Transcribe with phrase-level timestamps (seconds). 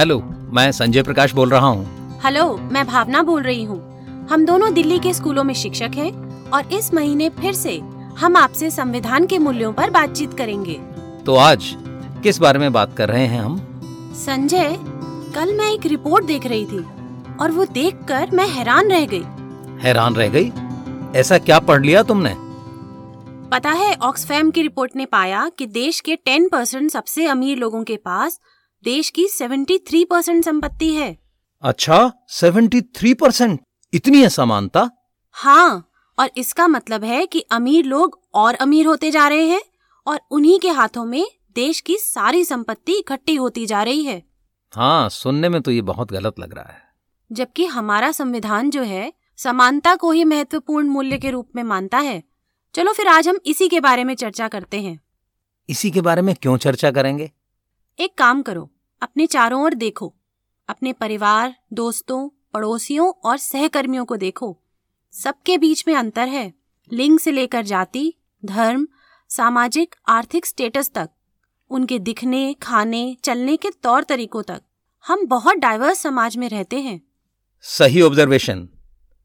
[0.00, 3.78] Hello मैं संजय प्रकाश बोल रहा हूँ। हेलो मैं भावना बोल रही हूँ।
[4.26, 7.78] हम दोनों दिल्ली के स्कूलों में शिक्षक हैं और इस महीने फिर से
[8.18, 10.74] हम आपसे संविधान के मूल्यों पर बातचीत करेंगे।
[11.26, 11.76] तो आज
[12.22, 13.58] किस बारे में बात कर रहे हैं हम?
[14.16, 14.76] संजय
[15.34, 16.84] कल मैं एक रिपोर्ट देख रही थी
[17.40, 19.24] और वो देखकर मैं हैरान रह गई।
[19.80, 20.52] हैरान रह गई?
[21.20, 22.34] ऐसा क्या पढ़ लिया तुमने?
[23.50, 27.84] पता है ऑक्सफैम की रिपोर्ट ने पाया कि देश के 10 परसेंट सबसे अमीर लोगों
[27.84, 28.40] के पास
[28.84, 31.18] देश की 73 परसेंट संपत्ति है।
[31.62, 33.60] अच्छा 73 परसेंट?
[33.92, 34.90] इतनी असमानता
[35.30, 39.62] हाँ और इसका मतलब है कि अमीर लोग और अमीर होते जा रहे हैं
[40.06, 41.24] और उन्हीं के हाथों में
[41.54, 44.22] देश की सारी संपत्ति इकट्ठी होती जा रही है।
[44.72, 46.82] हाँ सुनने में तो ये बहुत गलत लग रहा है।
[47.32, 52.22] जबकि हमारा संविधान जो है समानता को ही महत्वपूर्ण मूल्य के रूप में मानता है।
[52.74, 55.00] चलो फिर आज हम इसी के बारे में चर्चा करते हैं।
[55.68, 57.30] इसी के बारे में क्यों चर्चा करेंगे?
[58.00, 58.70] एक काम करो,
[59.02, 60.14] अपने चारों ओर देखो।
[60.68, 64.60] अपने परिवार, दोस्तों, पड़ोसियों और सहकर्मियों को देखो।
[65.12, 66.54] सबके बीच में अंतर है।
[66.92, 68.88] लिंग से लेकर जाति, धर्म,
[69.28, 71.10] सामाजिक, आर्थिक स्टेटस तक।
[71.70, 74.62] उनके दिखने, खाने, चलने के तौर तरीकों तक।
[75.06, 77.00] हम बहुत डाइवर्स समाज में रहते हैं।
[77.60, 78.68] सही ऑब्जर्वेशन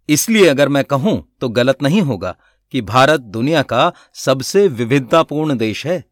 [0.09, 2.37] इसलिए अगर मैं कहूँ तो गलत नहीं होगा
[2.71, 6.05] कि भारत दुनिया का सबसे विविधतापूर्ण देश है।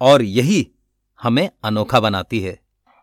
[0.00, 0.70] और यही
[1.20, 2.58] हमें अनोखा बनाती है।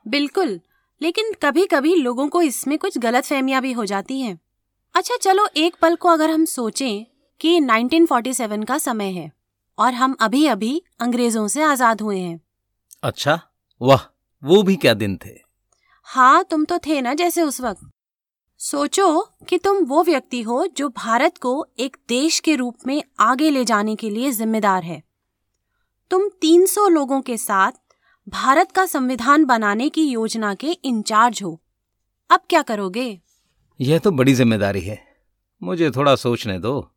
[0.06, 0.60] बिल्कुल
[1.02, 4.40] लेकिन कभी कभी लोगों को इसमें कुछ गलत फहमियाँ भी हो जाती हैं।
[4.96, 7.06] अच्छा चलो एक पल को अगर हम सोचें
[7.42, 9.32] कि 1947 का समय है
[9.78, 12.40] और हम अभी अभी अंग्रेज़ों से आज़ाद हुए हैं।
[13.04, 13.40] अच्छा
[13.82, 14.06] वाह
[14.44, 15.34] वो भी क्या दिन थे?
[16.08, 17.90] हाँ तुम तो थे ना जैसे उस वक्त।
[18.60, 23.50] सोचो कि तुम वो व्यक्ति हो जो भारत को एक देश के रूप में आगे
[23.50, 25.02] ले जाने के लिए जिम्मेदार है।
[26.12, 27.72] तुम 300 लोगों के साथ
[28.28, 31.62] भारत का संविधान बनाने की योजना के इंचार्ज हो।
[32.30, 33.22] अब क्या करोगे?
[33.82, 34.98] यह तो बड़ी ज़िम्मेदारी है।
[35.64, 36.92] मुझे थोड़ा सोचने दो।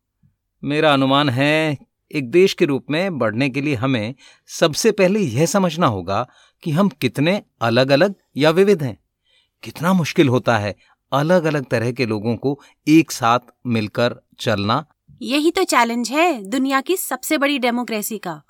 [0.63, 1.77] मेरा अनुमान है
[2.11, 4.15] एक देश के रूप में बढ़ने के लिए हमें
[4.49, 6.25] सबसे पहले यह समझना होगा
[6.63, 8.97] कि हम कितने अलग अलग या विविध हैं।
[9.63, 10.75] कितना मुश्किल होता है
[11.11, 14.85] अलग अलग तरह के लोगों को एक साथ मिलकर चलना।
[15.21, 18.41] यही तो चैलेंज है दुनिया की सबसे बड़ी डेमोक्रेसी का।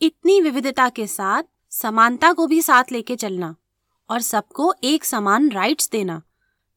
[0.00, 3.54] इतनी विविधता के साथ समानता को भी साथ लेके चलना
[4.10, 6.22] और सबको एक समान राइट्स देना।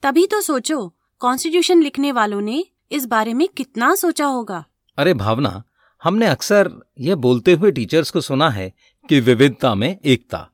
[0.04, 4.66] तभी तो सोचो कॉन्स्टिट्यूशन लिखने वालों ने इस बारे में कितना सोचा होगा।
[4.98, 5.64] अरे भावना
[6.04, 8.74] हमने अक्सर यह बोलते हुए टीचर्स को सुना है
[9.10, 10.50] कि विविधता में एकता।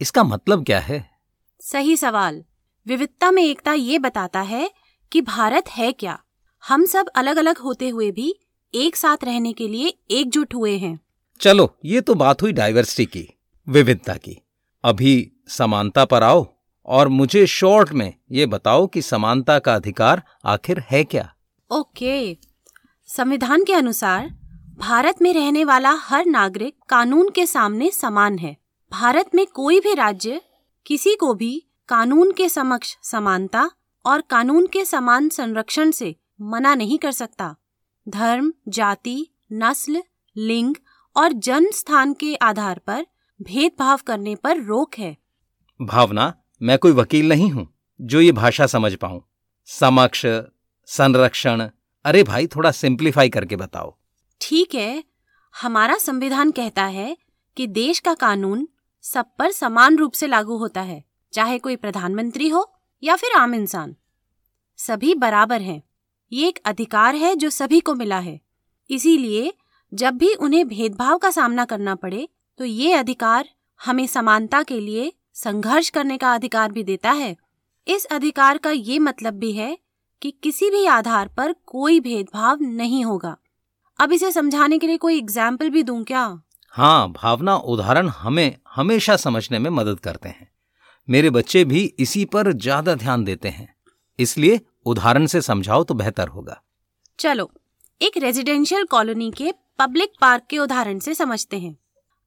[0.00, 1.10] इसका मतलब क्या है?
[1.60, 2.44] सही सवाल।
[2.86, 4.70] विविधता में एकता ये बताता है
[5.12, 6.18] कि भारत है क्या।
[6.68, 8.40] हम सब अलग अलग होते हुए भी
[8.74, 10.98] एक साथ रहने के लिए एकजुट हुए हैं।
[11.40, 13.35] चलो ये तो बात हुई डाइवर्सिटी की।
[13.68, 14.38] विविधता की।
[14.84, 16.46] अभी समानता पर आओ
[16.86, 21.34] और मुझे शॉर्ट में ये बताओ कि समानता का अधिकार आखिर है क्या?
[21.72, 22.38] ओके।
[23.06, 24.28] संविधान के अनुसार,
[24.78, 28.56] भारत में रहने वाला हर नागरिक कानून के सामने समान है।
[28.90, 30.40] भारत में कोई भी राज्य,
[30.86, 33.70] किसी को भी कानून के समक्ष समानता
[34.06, 37.56] और कानून के समान संरक्षण से मना नहीं कर सकता।
[38.08, 40.02] धर्म, जाति, नस्ल,
[40.36, 40.74] लिंग
[41.16, 43.06] और जन्म स्थान के आधार पर
[43.40, 45.16] भेदभाव करने पर रोक है।
[45.80, 47.68] भावना मैं कोई वकील नहीं हूँ
[48.00, 49.22] जो ये भाषा समझ पाऊँ।
[49.68, 50.24] समक्ष
[50.88, 51.68] संरक्षण
[52.04, 53.94] अरे भाई थोड़ा सिंप्लीफाई करके बताओ।
[54.40, 55.02] ठीक है
[55.54, 57.16] हमारा संविधान कहता है
[57.56, 58.66] कि देश का कानून
[59.04, 62.70] सब पर समान रूप से लागू होता है चाहे कोई प्रधानमंत्री हो
[63.02, 63.94] या फिर आम इंसान।
[64.78, 65.82] सभी बराबर हैं
[66.32, 68.40] ये एक अधिकार है जो सभी को मिला है।
[68.90, 69.52] इसीलिए
[69.92, 72.28] जब भी उन्हें भेदभाव का सामना करना पड़े
[72.60, 73.48] तो ये अधिकार
[73.80, 77.36] हमें समानता के लिए संघर्ष करने का अधिकार भी देता है।
[77.86, 79.76] इस अधिकार का ये मतलब भी है
[80.22, 83.36] कि किसी भी आधार पर कोई भेदभाव नहीं होगा।
[83.98, 86.24] अब इसे समझाने के लिए कोई एग्ज़ाम्पल भी दूँ क्या?
[86.74, 90.50] हाँ भावना उदाहरण हमें हमेशा समझने में मदद करते हैं।
[91.08, 93.74] मेरे बच्चे भी इसी पर ज़्यादा ध्यान देते हैं।
[94.18, 96.60] इसलिए उदाहरण से समझाओ तो बेहतर होगा।
[97.18, 97.50] चलो
[98.00, 101.76] एक रेजिडेंशियल कॉलोनी के पब्लिक पार्क के उदाहरण से समझते हैं।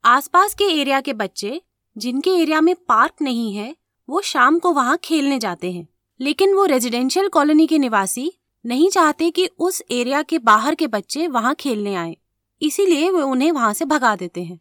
[0.03, 1.61] आसपास के एरिया के बच्चे
[1.95, 3.75] जिनके एरिया में पार्क नहीं है
[4.09, 5.87] वो शाम को वहाँ खेलने जाते हैं।
[6.19, 8.31] लेकिन वो रेजिडेंशियल कॉलोनी के निवासी
[8.65, 12.15] नहीं चाहते कि उस एरिया के बाहर के बच्चे वहाँ खेलने आए।
[12.61, 14.59] इसीलिए वे उन्हें वहाँ से भगा देते हैं।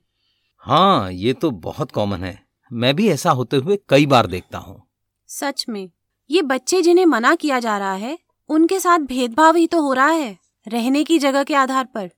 [0.62, 2.38] हाँ ये तो बहुत कॉमन है।
[2.70, 4.82] मैं भी ऐसा होते हुए कई बार देखता हूँ।
[5.28, 5.90] सच में
[6.30, 8.18] ये बच्चे जिन्हें मना किया जा रहा है
[8.50, 10.36] उनके साथ भेदभाव ही तो हो रहा है
[10.66, 12.10] रहने की जगह के आधार पर।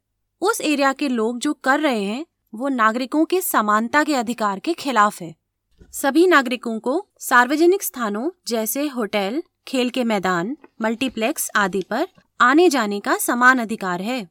[0.43, 4.73] उस एरिया के लोग जो कर रहे हैं वो नागरिकों के समानता के अधिकार के
[4.73, 5.35] खिलाफ है।
[5.95, 12.07] सभी नागरिकों को सार्वजनिक स्थानों जैसे होटल खेल के मैदान मल्टीप्लेक्स आदि पर
[12.41, 14.27] आने जाने का समान अधिकार है।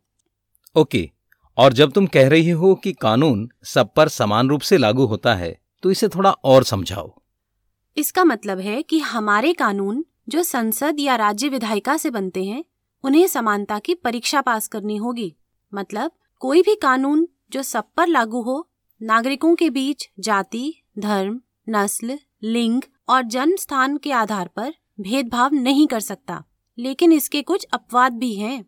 [0.75, 1.09] ओके
[1.57, 5.35] और जब तुम कह रही हो कि कानून सब पर समान रूप से लागू होता
[5.35, 7.11] है तो इसे थोड़ा और समझाओ।
[7.97, 12.63] इसका मतलब है कि हमारे कानून जो संसद या राज्य विधायिका से बनते हैं
[13.03, 15.33] उन्हें समानता की परीक्षा पास करनी होगी।
[15.73, 16.11] मतलब
[16.41, 18.69] कोई भी कानून जो सब पर लागू हो,
[19.01, 25.87] नागरिकों के बीच जाति, धर्म, नस्ल, लिंग और जन्म स्थान के आधार पर भेदभाव नहीं
[25.87, 26.43] कर सकता।
[26.79, 28.65] लेकिन इसके कुछ अपवाद भी हैं।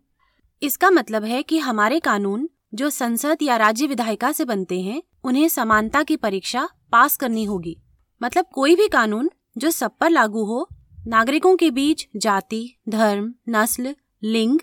[0.62, 5.50] इसका मतलब है कि हमारे कानून, जो संसद या राज्य विधायिका से बनते हैं, उन्हें
[5.50, 7.82] समानता की परीक्षा पास करनी होगी।
[8.24, 10.68] मतलब कोई भी कानून, जो सब पर लागू हो,
[11.08, 14.60] नागरिकों के बीच जाति, धर्म, नस्ल, लिंग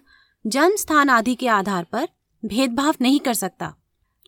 [0.46, 2.08] जन्म स्थान आदि के आधार पर
[2.44, 3.74] भेदभाव नहीं कर सकता।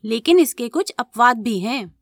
[0.05, 1.94] लेकिन इसके कुछ अपवाद भी हैं।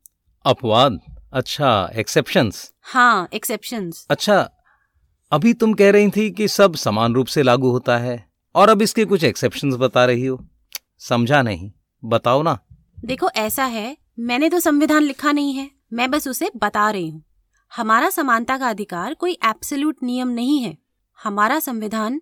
[0.44, 1.00] अपवाद?
[1.32, 4.38] अच्छा एक्सेप्शंस हाँ एक्सेप्शंस अच्छा
[5.32, 8.24] अभी तुम कह रही थी कि सब समान रूप से लागू होता है
[8.54, 10.38] और अब इसके कुछ एक्सेप्शंस बता रही हो।
[11.00, 11.70] समझा नहीं।
[12.02, 12.58] बताओ ना।
[13.04, 17.22] देखो ऐसा है मैंने तो संविधान लिखा नहीं है मैं बस उसे बता रही हूँ।
[17.72, 20.76] हमारा समानता का अधिकार कोई एब्सोल्यूट नियम नहीं है।
[21.18, 22.20] हमारा संविधान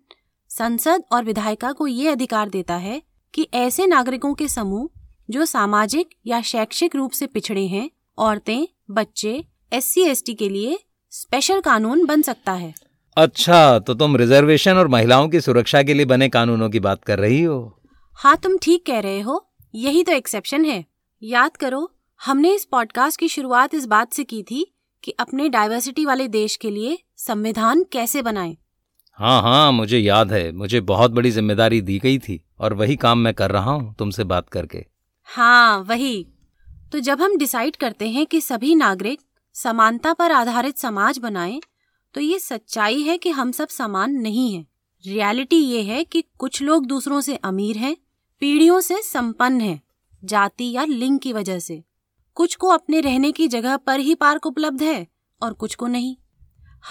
[0.51, 3.03] संसद और विधायिका को ये अधिकार देता है
[3.35, 4.89] कि ऐसे नागरिकों के समूह
[5.29, 7.89] जो सामाजिक या शैक्षिक रूप से पिछड़े हैं
[8.19, 9.33] औरतें बच्चे
[9.73, 10.79] एस सी के लिए
[11.13, 12.73] स्पेशल कानून बन सकता है।
[13.17, 17.19] अच्छा तो तुम रिजर्वेशन और महिलाओं की सुरक्षा के लिए बने कानूनों की बात कर
[17.19, 17.59] रही हो।
[18.19, 19.45] हाँ तुम ठीक कह रहे हो
[19.75, 20.85] यही तो एक्सेप्शन है।
[21.23, 21.89] याद करो
[22.21, 24.67] हमने इस पॉडकास्ट की शुरुआत इस बात से की थी
[25.05, 28.57] कि अपने डाइवर्सिटी वाले देश के लिए संविधान कैसे बनाएँ।
[29.19, 33.19] हाँ हाँ मुझे याद है मुझे बहुत बड़ी ज़िम्मेदारी दी गई थी और वही काम
[33.19, 34.85] मैं कर रहा हूँ तुमसे बात करके।
[35.29, 36.27] हाँ वही।
[36.93, 39.21] तो जब हम डिसाइड करते हैं कि सभी नागरिक
[39.55, 41.61] समानता पर आधारित समाज बनाएँ,
[42.15, 44.67] तो ये सच्चाई है कि हम सब समान नहीं हैं।
[45.05, 47.97] रियलिटी ये है कि कुछ लोग दूसरों से अमीर हैं
[48.41, 49.81] पीढ़ियों से संपन्न हैं
[50.23, 51.83] जाति या लिंग की वजह से।
[52.37, 55.07] कुछ को अपने रहने की जगह पर ही पार्क उपलब्ध है
[55.43, 56.17] और कुछ को नहीं।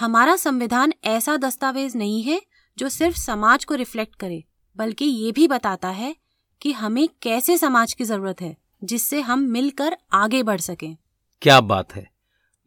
[0.00, 2.40] हमारा संविधान ऐसा दस्तावेज़ नहीं है
[2.78, 4.42] जो सिर्फ़ समाज को रिफ्लेक्ट करे
[4.76, 6.14] बल्कि ये भी बताता है
[6.62, 10.96] कि हमें कैसे समाज की ज़रूरत है जिससे हम मिलकर आगे बढ़ सकें।
[11.42, 12.10] क्या बात है।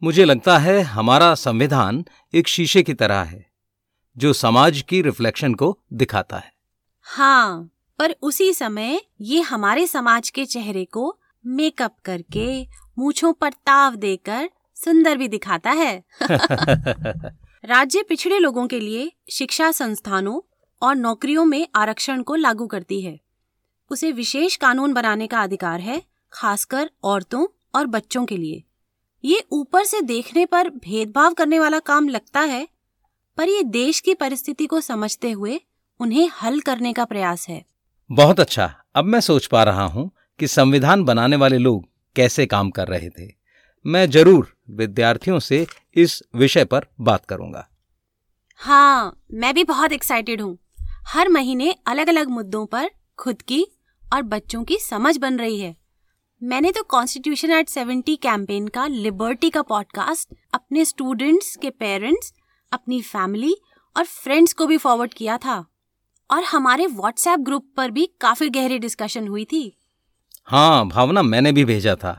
[0.02, 2.04] मुझे लगता है हमारा संविधान
[2.34, 3.50] एक शीशे की तरह है
[4.16, 6.52] जो समाज की रिफ्लेक्शन को दिखाता है।
[7.02, 12.66] हाँ पर उसी समय ये हमारे समाज के चेहरे को मेकअप करके
[12.98, 16.04] मूछों पर ताव देकर सुंदर भी दिखाता है।
[17.64, 20.40] राज्य पिछड़े लोगों के लिए शिक्षा संस्थानों
[20.82, 23.20] और नौकरियों में आरक्षण को लागू करती है।
[23.90, 26.02] उसे विशेष कानून बनाने का अधिकार है
[26.32, 28.62] खासकर औरतों और बच्चों के लिए।
[29.24, 32.66] ये ऊपर से देखने पर भेदभाव करने वाला काम लगता है
[33.38, 35.60] पर ये देश की परिस्थिति को समझते हुए
[36.00, 37.64] उन्हें हल करने का प्रयास है।
[38.10, 40.10] बहुत अच्छा। अब मैं सोच पा रहा हूँ
[40.40, 41.84] कि संविधान बनाने वाले लोग
[42.16, 43.28] कैसे काम कर रहे थे।
[43.84, 45.66] मैं ज़रूर विद्यार्थियों से
[45.96, 47.66] इस विषय पर बात करूँगा।
[48.60, 50.56] हाँ मैं भी बहुत एक्साइटेड हूँ।
[51.08, 53.66] हर महीने अलग अलग मुद्दों पर खुद की
[54.12, 55.74] और बच्चों की समझ बन रही है।
[56.42, 62.32] मैंने तो कॉन्स्टिट्यूशन एट सेवेंटी कैंपेन का लिबर्टी का पॉडकास्ट अपने स्टूडेंट्स के पेरेंट्स
[62.72, 63.54] अपनी फैमिली
[63.96, 65.64] और फ्रेंड्स को भी फॉरवर्ड किया था।
[66.30, 69.62] और हमारे व्हाट्सएप ग्रुप पर भी काफ़ी गहरी डिस्कशन हुई थी।
[70.46, 72.14] हाँ भावना मैंने भी भेजा था।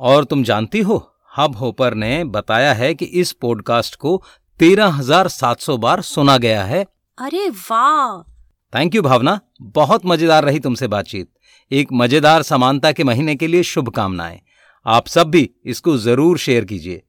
[0.00, 0.96] और तुम जानती हो
[1.32, 4.22] हब होपर ने बताया है कि इस पॉडकास्ट को
[4.60, 6.84] तेरह हज़ार सात सौ बार सुना गया है।
[7.18, 8.31] अरे वाह!
[8.72, 9.40] Thank you Bhavna.
[9.62, 11.28] बहुत मज़ेदार रही तुमसे बातचीत।
[11.70, 14.40] एक मज़ेदार समानता के महीने के लिए शुभकामनाएँ।
[14.86, 17.02] आप सब भी इसको ज़रूर शेयर कीजिए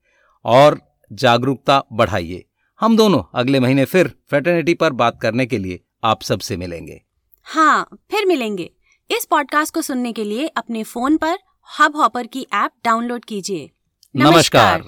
[0.45, 0.79] और
[1.11, 2.43] जागरूकता बढ़ाइए।
[2.79, 7.01] हम दोनों अगले महीने फिर फ्रेटर्निटी पर बात करने के लिए आप सबसे मिलेंगे।
[7.47, 8.69] हाँ फिर मिलेंगे।
[9.09, 11.37] इस पॉडकास्ट को सुनने के लिए अपने फ़ोन पर
[11.79, 13.69] हब हॉपर की ऐप डाउनलोड कीजिए।
[14.15, 14.83] नमस्कार।